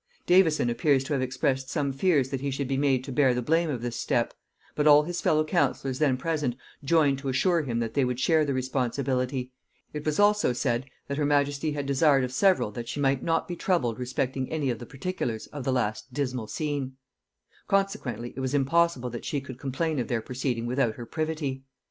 Davison 0.25 0.67
appears 0.67 1.03
to 1.03 1.13
have 1.13 1.21
expressed 1.21 1.69
some 1.69 1.93
fears 1.93 2.29
that 2.31 2.41
he 2.41 2.49
should 2.49 2.67
be 2.67 2.75
made 2.75 3.03
to 3.03 3.11
bear 3.11 3.35
the 3.35 3.41
blame 3.43 3.69
of 3.69 3.83
this 3.83 3.95
step; 3.95 4.33
but 4.73 4.87
all 4.87 5.03
his 5.03 5.21
fellow 5.21 5.45
councillors 5.45 5.99
then 5.99 6.17
present 6.17 6.55
joined 6.83 7.19
to 7.19 7.29
assure 7.29 7.61
him 7.61 7.77
that 7.77 7.93
they 7.93 8.03
would 8.03 8.19
share 8.19 8.43
the 8.43 8.55
responsibility: 8.55 9.51
it 9.93 10.03
was 10.03 10.19
also 10.19 10.53
said, 10.53 10.87
that 11.07 11.19
her 11.19 11.23
majesty 11.27 11.73
had 11.73 11.85
desired 11.85 12.23
of 12.23 12.31
several 12.33 12.71
that 12.71 12.89
she 12.89 12.99
might 12.99 13.21
not 13.21 13.47
be 13.47 13.55
troubled 13.55 13.99
respecting 13.99 14.49
any 14.51 14.71
of 14.71 14.79
the 14.79 14.87
particulars 14.87 15.45
of 15.53 15.63
the 15.65 15.71
last 15.71 16.11
dismal 16.11 16.47
scene; 16.47 16.97
consequently 17.67 18.33
it 18.35 18.39
was 18.39 18.55
impossible 18.55 19.11
that 19.11 19.23
she 19.23 19.39
could 19.39 19.59
complain 19.59 19.99
of 19.99 20.07
their 20.07 20.19
proceeding 20.19 20.65
without 20.65 20.95
her 20.95 21.05
privity. 21.05 21.63